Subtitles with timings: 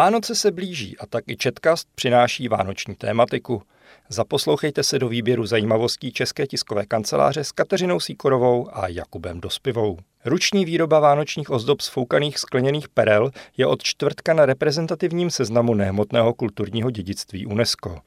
[0.00, 3.62] Vánoce se blíží a tak i Četkast přináší vánoční tématiku.
[4.08, 9.98] Zaposlouchejte se do výběru zajímavostí České tiskové kanceláře s Kateřinou Síkorovou a Jakubem Dospivou.
[10.24, 16.34] Ruční výroba vánočních ozdob z foukaných skleněných perel je od čtvrtka na reprezentativním seznamu nehmotného
[16.34, 17.98] kulturního dědictví UNESCO.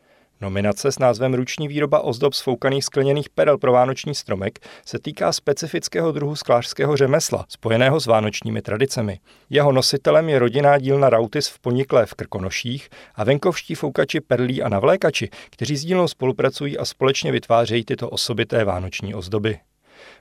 [0.44, 5.32] Nominace s názvem Ruční výroba ozdob z foukaných skleněných perel pro vánoční stromek se týká
[5.34, 9.20] specifického druhu sklářského řemesla, spojeného s vánočními tradicemi.
[9.50, 14.70] Jeho nositelem je rodinná dílna Rautis v Poniklé v Krkonoších a venkovští foukači perlí a
[14.70, 19.60] navlékači, kteří s dílnou spolupracují a společně vytvářejí tyto osobité vánoční ozdoby.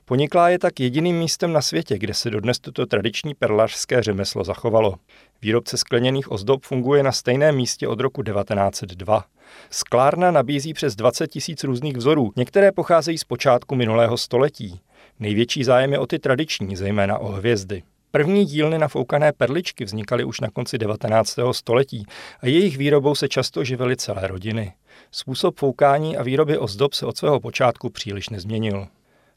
[0.05, 4.95] Poniklá je tak jediným místem na světě, kde se dodnes toto tradiční perlařské řemeslo zachovalo.
[5.41, 9.25] Výrobce skleněných ozdob funguje na stejném místě od roku 1902.
[9.69, 14.79] Sklárna nabízí přes 20 tisíc různých vzorů, některé pocházejí z počátku minulého století.
[15.19, 17.83] Největší zájem je o ty tradiční, zejména o hvězdy.
[18.11, 21.39] První dílny na foukané perličky vznikaly už na konci 19.
[21.51, 22.05] století
[22.39, 24.73] a jejich výrobou se často živily celé rodiny.
[25.11, 28.87] Způsob foukání a výroby ozdob se od svého počátku příliš nezměnil.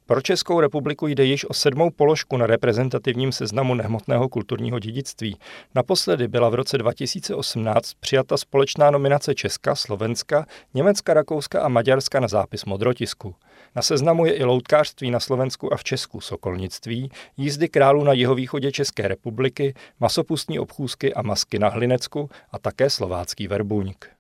[0.09, 5.37] Pro Českou republiku jde již o sedmou položku na reprezentativním seznamu nehmotného kulturního dědictví.
[5.75, 12.29] Naposledy byla v roce 2018 přijata společná nominace Česka, Slovenska, Německa, Rakouska a Maďarska na
[12.29, 13.35] zápis modrotisku.
[13.77, 18.73] Na seznamu je i loutkářství na Slovensku a v Česku, sokolnictví, jízdy králů na jihovýchodě
[18.73, 24.17] České republiky, masopustní obchůzky a masky na Hlinecku a také slovácký verbuňk.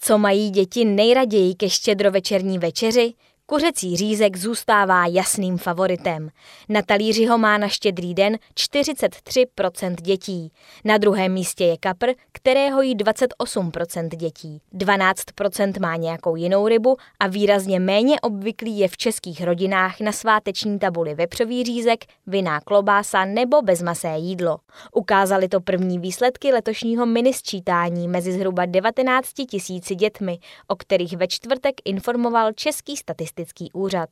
[0.00, 3.14] Co mají děti nejraději ke štědrovečerní večeři?
[3.50, 6.30] Kuřecí řízek zůstává jasným favoritem.
[6.68, 10.52] Na talíři ho má na štědrý den 43% dětí.
[10.84, 14.60] Na druhém místě je kapr, kterého jí 28% dětí.
[14.74, 20.78] 12% má nějakou jinou rybu a výrazně méně obvyklý je v českých rodinách na sváteční
[20.78, 24.58] tabuli vepřový řízek, viná klobása nebo bezmasé jídlo.
[24.94, 30.38] Ukázali to první výsledky letošního minisčítání mezi zhruba 19 tisíci dětmi,
[30.68, 34.08] o kterých ve čtvrtek informoval Český statistický statistický úřad.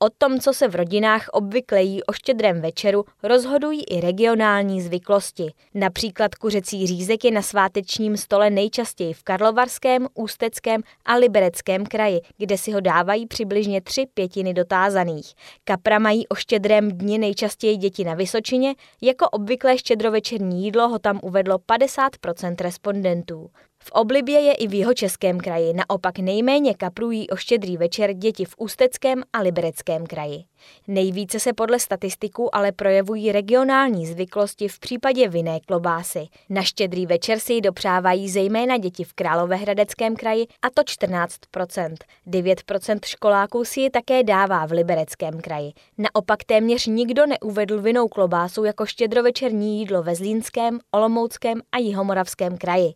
[0.00, 5.52] O tom, co se v rodinách obvykle jí o štědrém večeru, rozhodují i regionální zvyklosti.
[5.74, 12.58] Například kuřecí řízek je na svátečním stole nejčastěji v Karlovarském, Ústeckém a Libereckém kraji, kde
[12.58, 15.34] si ho dávají přibližně tři pětiny dotázaných.
[15.64, 21.20] Kapra mají o štědrém dni nejčastěji děti na Vysočině, jako obvyklé štědrovečerní jídlo ho tam
[21.22, 23.50] uvedlo 50% respondentů.
[23.82, 28.44] V oblibě je i v jeho českém kraji, naopak nejméně kaprují o štědrý večer děti
[28.44, 30.44] v Ústeckém a Libereckém kraji.
[30.88, 36.26] Nejvíce se podle statistiků ale projevují regionální zvyklosti v případě vinné klobásy.
[36.48, 41.94] Na štědrý večer si ji dopřávají zejména děti v Královéhradeckém kraji a to 14%.
[42.26, 45.72] 9% školáků si ji také dává v Libereckém kraji.
[45.98, 52.94] Naopak téměř nikdo neuvedl vinnou klobásu jako štědrovečerní jídlo ve Zlínském, Olomouckém a Jihomoravském kraji.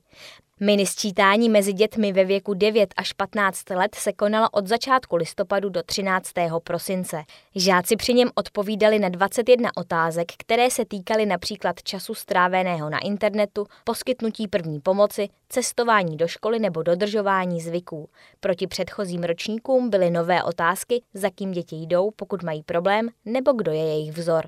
[0.65, 5.69] Mini sčítání mezi dětmi ve věku 9 až 15 let se konalo od začátku listopadu
[5.69, 6.31] do 13.
[6.65, 7.23] prosince.
[7.55, 13.67] Žáci při něm odpovídali na 21 otázek, které se týkaly například času stráveného na internetu,
[13.85, 18.09] poskytnutí první pomoci, cestování do školy nebo dodržování zvyků.
[18.41, 23.73] Proti předchozím ročníkům byly nové otázky, za kým děti jdou, pokud mají problém, nebo kdo
[23.73, 24.45] je jejich vzor.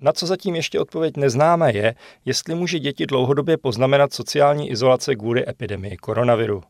[0.00, 1.94] Na co zatím ještě odpověď neznáme je,
[2.24, 6.62] jestli může děti dlouhodobě poznamenat sociální izolace kvůli epidemii koronaviru.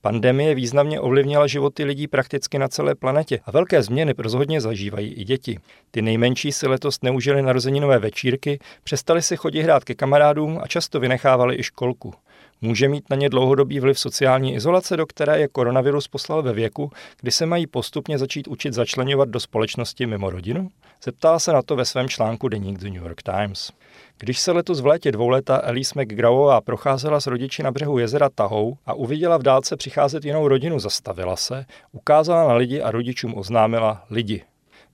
[0.00, 5.24] Pandemie významně ovlivnila životy lidí prakticky na celé planetě a velké změny rozhodně zažívají i
[5.24, 5.58] děti.
[5.90, 11.00] Ty nejmenší si letos neužili narozeninové večírky, přestali si chodit hrát ke kamarádům a často
[11.00, 12.14] vynechávali i školku.
[12.60, 16.90] Může mít na ně dlouhodobý vliv sociální izolace, do které je koronavirus poslal ve věku,
[17.20, 20.68] kdy se mají postupně začít učit začlenovat do společnosti mimo rodinu?
[21.04, 23.72] Zeptala se na to ve svém článku deník The New York Times.
[24.18, 28.76] Když se letos v létě dvouletá Elise McGrawová procházela s rodiči na břehu jezera Tahou
[28.86, 34.04] a uviděla v dálce přicházet jinou rodinu, zastavila se, ukázala na lidi a rodičům oznámila
[34.10, 34.42] lidi.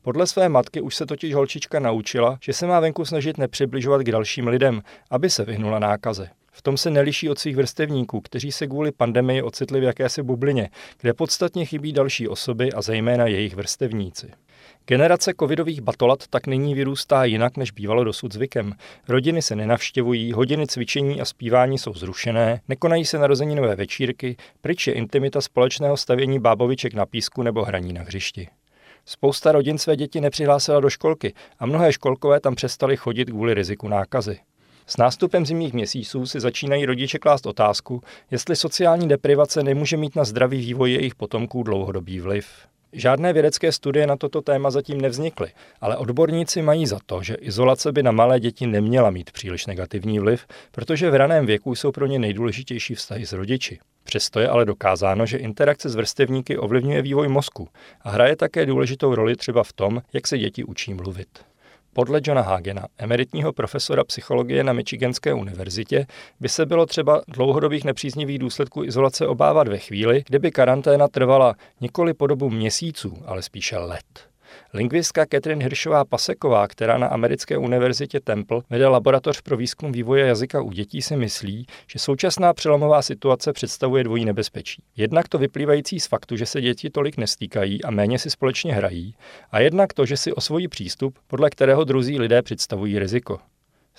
[0.03, 4.13] Podle své matky už se totiž holčička naučila, že se má venku snažit nepřibližovat k
[4.13, 6.31] dalším lidem, aby se vyhnula nákaze.
[6.50, 10.70] V tom se neliší od svých vrstevníků, kteří se kvůli pandemii ocitli v jakési bublině,
[11.00, 14.31] kde podstatně chybí další osoby a zejména jejich vrstevníci.
[14.87, 18.73] Generace covidových batolat tak nyní vyrůstá jinak, než bývalo dosud zvykem.
[19.08, 24.93] Rodiny se nenavštěvují, hodiny cvičení a zpívání jsou zrušené, nekonají se narozeninové večírky, pryč je
[24.93, 28.49] intimita společného stavění báboviček na písku nebo hraní na hřišti.
[29.05, 33.88] Spousta rodin své děti nepřihlásila do školky a mnohé školkové tam přestali chodit kvůli riziku
[33.88, 34.38] nákazy.
[34.91, 40.25] S nástupem zimních měsíců si začínají rodiče klást otázku, jestli sociální deprivace nemůže mít na
[40.25, 42.47] zdravý vývoj jejich potomků dlouhodobý vliv.
[42.93, 45.49] Žádné vědecké studie na toto téma zatím nevznikly,
[45.81, 50.19] ale odborníci mají za to, že izolace by na malé děti neměla mít příliš negativní
[50.19, 53.79] vliv, protože v raném věku jsou pro ně nejdůležitější vztahy s rodiči.
[54.05, 57.69] Přesto je ale dokázáno, že interakce s vrstevníky ovlivňuje vývoj mozku
[58.01, 61.50] a hraje také důležitou roli třeba v tom, jak se děti učí mluvit.
[61.93, 66.07] Podle Johna Hagena, emeritního profesora psychologie na Michiganské univerzitě,
[66.41, 72.15] by se bylo třeba dlouhodobých nepříznivých důsledků izolace obávat ve chvíli, kdyby karanténa trvala nikoli
[72.15, 74.30] po dobu měsíců, ale spíše let.
[74.75, 80.62] Lingvistka Catherine Hiršová Paseková, která na americké univerzitě Temple vede laboratoř pro výzkum vývoje jazyka
[80.62, 84.82] u dětí, si myslí, že současná přelomová situace představuje dvojí nebezpečí.
[84.97, 89.14] Jednak to vyplývající z faktu, že se děti tolik nestýkají a méně si společně hrají,
[89.50, 93.38] a jednak to, že si osvojí přístup, podle kterého druzí lidé představují riziko.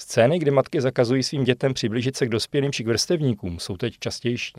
[0.01, 3.94] Scény, kdy matky zakazují svým dětem přiblížit se k dospělým či k vrstevníkům, jsou teď
[4.00, 4.53] častější.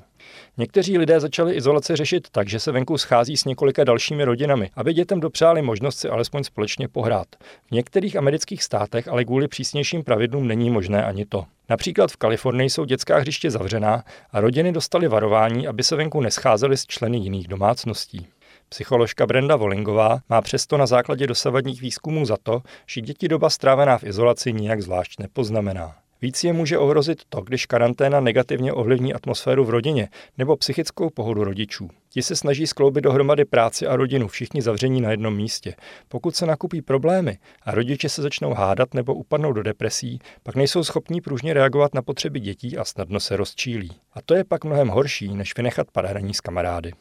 [0.56, 4.94] Někteří lidé začali izolaci řešit tak, že se venku schází s několika dalšími rodinami, aby
[4.94, 7.26] dětem dopřáli možnost si alespoň společně pohrát.
[7.68, 11.44] V některých amerických státech ale kvůli přísnějším pravidlům není možné ani to.
[11.68, 16.76] Například v Kalifornii jsou dětská hřiště zavřená a rodiny dostaly varování, aby se venku nescházely
[16.76, 18.26] s členy jiných domácností.
[18.72, 23.98] Psycholožka Brenda Volingová má přesto na základě dosavadních výzkumů za to, že děti doba strávená
[23.98, 25.94] v izolaci nijak zvlášť nepoznamená.
[26.22, 30.08] Víc je může ohrozit to, když karanténa negativně ovlivní atmosféru v rodině
[30.38, 31.88] nebo psychickou pohodu rodičů.
[32.08, 35.74] Ti se snaží skloubit dohromady práci a rodinu, všichni zavření na jednom místě.
[36.08, 40.84] Pokud se nakupí problémy a rodiče se začnou hádat nebo upadnou do depresí, pak nejsou
[40.84, 43.90] schopní pružně reagovat na potřeby dětí a snadno se rozčílí.
[44.12, 46.92] A to je pak mnohem horší, než vynechat parhraní s kamarády.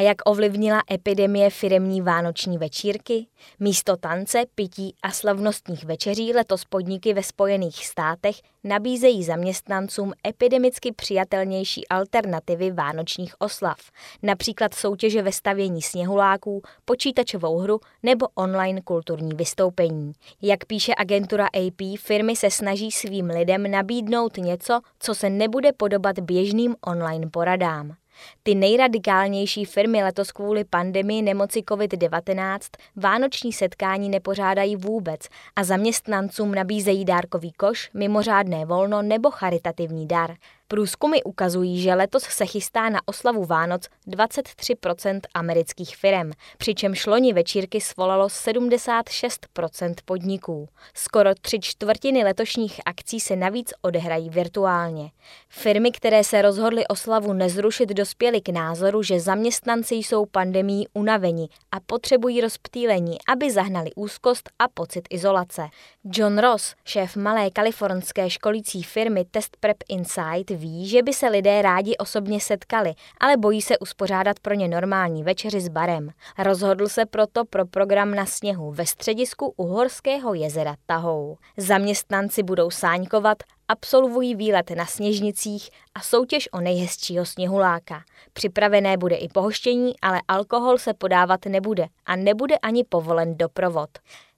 [0.00, 3.26] A jak ovlivnila epidemie firemní vánoční večírky?
[3.58, 11.88] Místo tance, pití a slavnostních večeří letos podniky ve Spojených státech nabízejí zaměstnancům epidemicky přijatelnější
[11.88, 13.78] alternativy vánočních oslav,
[14.22, 20.12] například soutěže ve stavění sněhuláků, počítačovou hru nebo online kulturní vystoupení.
[20.42, 26.18] Jak píše agentura AP, firmy se snaží svým lidem nabídnout něco, co se nebude podobat
[26.18, 27.99] běžným online poradám.
[28.42, 32.58] Ty nejradikálnější firmy letos kvůli pandemii nemoci COVID-19
[32.96, 35.20] vánoční setkání nepořádají vůbec
[35.56, 40.34] a zaměstnancům nabízejí dárkový koš, mimořádné volno nebo charitativní dar.
[40.72, 47.80] Průzkumy ukazují, že letos se chystá na oslavu Vánoc 23% amerických firm, přičemž loni večírky
[47.80, 50.68] svolalo 76% podniků.
[50.94, 55.10] Skoro tři čtvrtiny letošních akcí se navíc odehrají virtuálně.
[55.48, 61.80] Firmy, které se rozhodly oslavu nezrušit, dospěly k názoru, že zaměstnanci jsou pandemí unaveni a
[61.80, 65.62] potřebují rozptýlení, aby zahnali úzkost a pocit izolace.
[66.04, 71.62] John Ross, šéf malé kalifornské školící firmy Test Prep Insight, ví, že by se lidé
[71.62, 76.10] rádi osobně setkali, ale bojí se uspořádat pro ně normální večeři s barem.
[76.38, 81.36] Rozhodl se proto pro program na sněhu ve středisku Uhorského jezera Tahou.
[81.56, 88.02] Zaměstnanci budou sáňkovat absolvují výlet na sněžnicích a soutěž o nejhezčího sněhuláka.
[88.32, 93.90] Připravené bude i pohoštění, ale alkohol se podávat nebude a nebude ani povolen doprovod.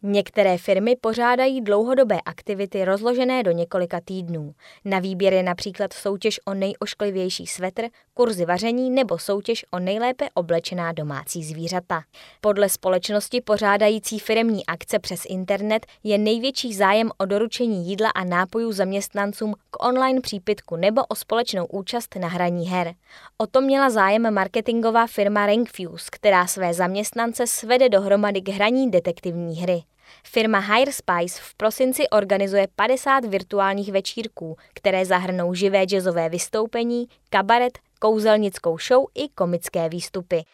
[0.03, 4.55] Některé firmy pořádají dlouhodobé aktivity rozložené do několika týdnů.
[4.85, 7.83] Na výběr je například soutěž o nejošklivější svetr,
[8.15, 12.03] kurzy vaření nebo soutěž o nejlépe oblečená domácí zvířata.
[12.41, 18.73] Podle společnosti pořádající firemní akce přes internet je největší zájem o doručení jídla a nápojů
[18.73, 22.95] zaměstnancům k online přípitku nebo o společnou účast na hraní her.
[23.39, 29.57] O to měla zájem marketingová firma Rankfuse, která své zaměstnance svede dohromady k hraní detektivní
[29.57, 29.83] hry.
[30.27, 38.79] Firma HireSpice v prosinci organizuje 50 virtuálních večírků, které zahrnou živé jazzové vystoupení, kabaret, kouzelnickou
[38.79, 40.45] show i komické výstupy.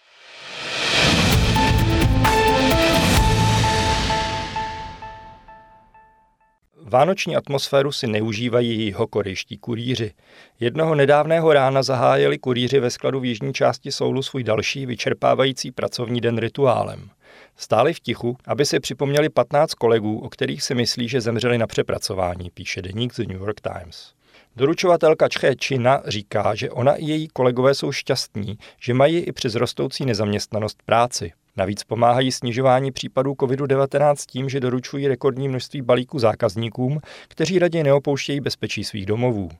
[6.83, 10.13] Vánoční atmosféru si neužívají jeho korejští kurýři.
[10.61, 16.21] Jednoho nedávného rána zahájili kurýři ve skladu v jižní části Soulu svůj další vyčerpávající pracovní
[16.21, 17.11] den rituálem.
[17.57, 21.67] Stáli v tichu, aby si připomněli 15 kolegů, o kterých si myslí, že zemřeli na
[21.67, 24.13] přepracování, píše deník The New York Times.
[24.57, 29.55] Doručovatelka Čche Čina říká, že ona i její kolegové jsou šťastní, že mají i přes
[29.55, 31.33] rostoucí nezaměstnanost práci.
[31.57, 38.41] Navíc pomáhají snižování případů COVID-19 tím, že doručují rekordní množství balíků zákazníkům, kteří raději neopouštějí
[38.41, 39.51] bezpečí svých domovů.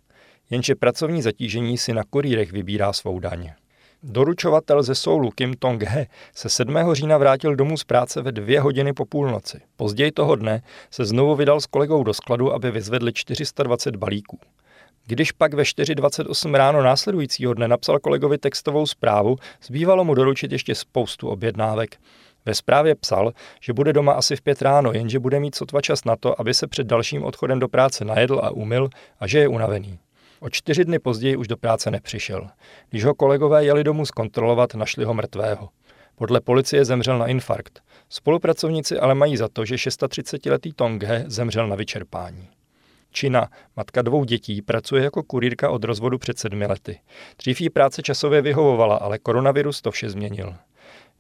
[0.51, 3.51] Jenže pracovní zatížení si na kurýrech vybírá svou daň.
[4.03, 6.77] Doručovatel ze Soulu Kim Tong-he se 7.
[6.93, 9.61] října vrátil domů z práce ve dvě hodiny po půlnoci.
[9.77, 14.39] Později toho dne se znovu vydal s kolegou do skladu, aby vyzvedli 420 balíků.
[15.07, 20.75] Když pak ve 4.28 ráno následujícího dne napsal kolegovi textovou zprávu, zbývalo mu doručit ještě
[20.75, 21.97] spoustu objednávek.
[22.47, 26.05] Ve zprávě psal, že bude doma asi v pět ráno, jenže bude mít sotva čas
[26.05, 28.89] na to, aby se před dalším odchodem do práce najedl a umyl
[29.21, 29.99] a že je unavený.
[30.41, 32.49] O čtyři dny později už do práce nepřišel.
[32.91, 35.69] Když ho kolegové jeli domů zkontrolovat, našli ho mrtvého.
[36.15, 37.83] Podle policie zemřel na infarkt.
[38.09, 42.49] Spolupracovníci ale mají za to, že 630-letý Tonghe zemřel na vyčerpání.
[43.11, 47.01] Čina, matka dvou dětí, pracuje jako kurýrka od rozvodu před sedmi lety.
[47.39, 50.55] Dřív jí práce časově vyhovovala, ale koronavirus to vše změnil.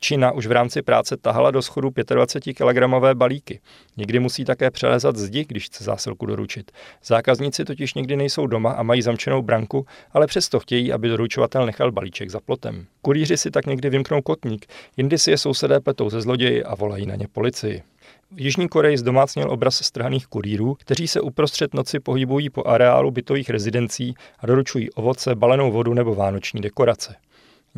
[0.01, 3.61] Čina už v rámci práce tahala do schodu 25 kg balíky.
[3.97, 6.71] Někdy musí také přelezat zdi, když chce zásilku doručit.
[7.05, 11.93] Zákazníci totiž někdy nejsou doma a mají zamčenou branku, ale přesto chtějí, aby doručovatel nechal
[11.93, 12.87] balíček za plotem.
[13.03, 17.07] Kurýři si tak někdy vymknou kotník, jindy si je sousedé pletou ze zloději a volají
[17.07, 17.83] na ně policii.
[18.31, 23.51] V Jižní Koreji zdomácněl obraz strhaných kurýrů, kteří se uprostřed noci pohybují po areálu bytových
[23.51, 27.15] rezidencí a doručují ovoce, balenou vodu nebo vánoční dekorace.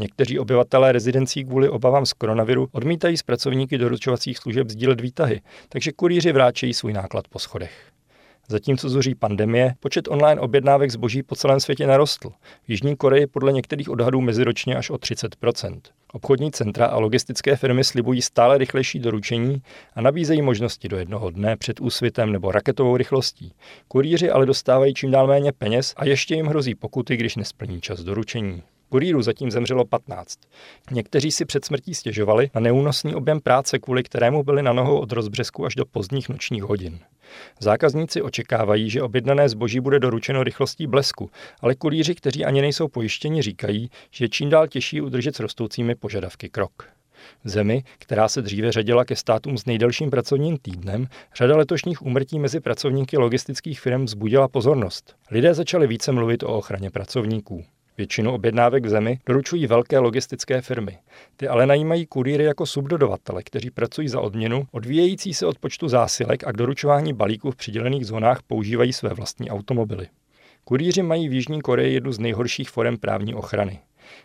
[0.00, 5.92] Někteří obyvatelé rezidencí kvůli obavám z koronaviru odmítají z pracovníky doručovacích služeb sdílet výtahy, takže
[5.92, 7.72] kurýři vráčejí svůj náklad po schodech.
[8.48, 12.30] Zatímco zuří pandemie, počet online objednávek zboží po celém světě narostl.
[12.62, 15.80] V Jižní Koreji podle některých odhadů meziročně až o 30%
[16.12, 19.62] Obchodní centra a logistické firmy slibují stále rychlejší doručení
[19.94, 23.52] a nabízejí možnosti do jednoho dne před úsvitem nebo raketovou rychlostí.
[23.88, 28.00] Kurýři ale dostávají čím dál méně peněz a ještě jim hrozí pokuty, když nesplní čas
[28.00, 28.62] doručení.
[28.90, 30.38] Kurýrů zatím zemřelo 15.
[30.90, 35.12] Někteří si před smrtí stěžovali na neúnosný objem práce, kvůli kterému byli na nohou od
[35.12, 36.98] rozbřesku až do pozdních nočních hodin.
[37.60, 41.30] Zákazníci očekávají, že objednané zboží bude doručeno rychlostí blesku,
[41.60, 45.94] ale kurýři, kteří ani nejsou pojištěni, říkají, že je čím dál těžší udržet s rostoucími
[45.94, 46.88] požadavky krok.
[47.44, 51.06] V zemi, která se dříve řadila ke státům s nejdelším pracovním týdnem,
[51.36, 55.16] řada letošních úmrtí mezi pracovníky logistických firm vzbudila pozornost.
[55.30, 57.64] Lidé začali více mluvit o ochraně pracovníků.
[57.98, 60.98] Většinu objednávek v zemi doručují velké logistické firmy.
[61.36, 66.46] Ty ale najímají kurýry jako subdodavatele, kteří pracují za odměnu, odvíjející se od počtu zásilek
[66.46, 70.08] a k doručování balíků v přidělených zónách používají své vlastní automobily.
[70.64, 73.80] Kurýři mají v Jižní Koreji jednu z nejhorších forem právní ochrany.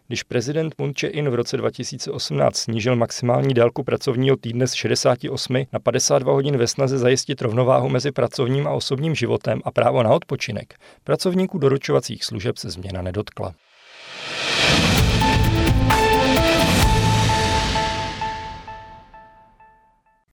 [0.08, 5.80] Když prezident Moon Jae-in v roce 2018 snížil maximální délku pracovního týdne z 68 na
[5.80, 10.76] 52 hodin ve snaze zajistit rovnováhu mezi pracovním a osobním životem a právo na odpočinek,
[11.04, 13.56] pracovníků doručovacích služeb se změna nedotkla.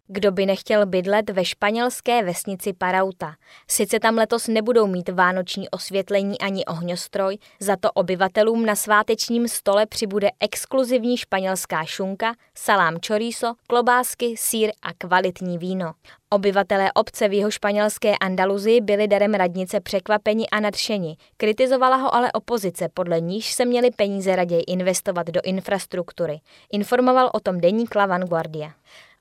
[0.06, 3.34] Kdo by nechtěl bydlet ve španělské vesnici Parauta?
[3.68, 9.86] Sice tam letos nebudou mít vánoční osvětlení ani ohňostroj, za to obyvatelům na svátečním stole
[9.86, 15.92] přibude exkluzivní španělská šunka, salám chorizo, klobásky, sír a kvalitní víno.
[16.30, 21.16] Obyvatelé obce v jeho španělské Andaluzii byli darem radnice překvapeni a nadšeni.
[21.36, 26.40] Kritizovala ho ale opozice, podle níž se měly peníze raději investovat do infrastruktury.
[26.72, 28.72] Informoval o tom deník La Vanguardia.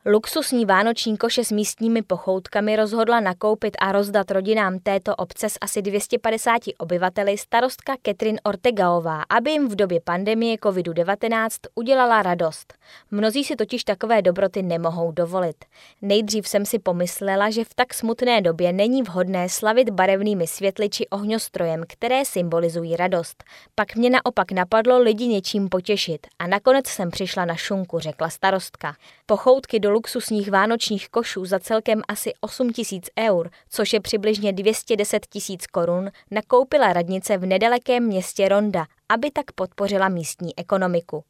[0.06, 5.82] Luxusní vánoční koše s místními pochoutkami rozhodla nakoupit a rozdat rodinám této obce s asi
[5.82, 12.74] 250 obyvateli starostka Ketrin Ortegaová, aby jim v době pandemie COVID-19 udělala radost.
[13.12, 15.66] Mnozí si totiž takové dobroty nemohou dovolit.
[16.02, 21.08] Nejdřív jsem si pomyslela, že v tak smutné době není vhodné slavit barevnými světly či
[21.08, 23.44] ohňostrojem, které symbolizují radost.
[23.76, 28.96] Pak mě naopak napadlo lidi něčím potěšit a nakonec jsem přišla na šunku, řekla starostka.
[29.26, 35.26] Pochoutky do luxusních vánočních košů za celkem asi 8 tisíc eur, což je přibližně 210
[35.26, 41.24] tisíc korun, nakoupila radnice v nedalekém městě Ronda, aby tak podpořila místní ekonomiku.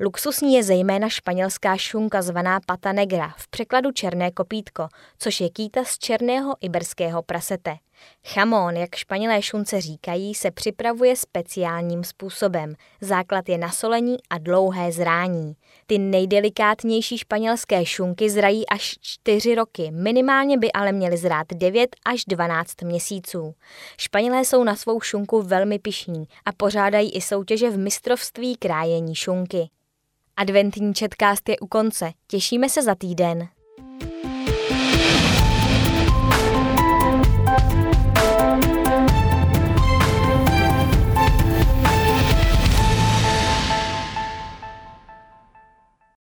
[0.00, 4.88] Luxusní je zejména španělská šunka zvaná pata negra, v překladu černé kopítko,
[5.18, 7.76] což je kýta z černého iberského prasete.
[8.26, 12.74] Chamón, jak španělé šunce říkají, se připravuje speciálním způsobem.
[13.00, 15.56] Základ je nasolení a dlouhé zrání.
[15.86, 22.24] Ty nejdelikátnější španělské šunky zrají až 4 roky, minimálně by ale měly zrát 9 až
[22.24, 23.54] 12 měsíců.
[23.98, 29.70] Španělé jsou na svou šunku velmi pišní a pořádají i soutěže v mistrovství krájení šunky.
[30.36, 32.12] Adventní četkast je u konce.
[32.26, 33.48] Těšíme se za týden.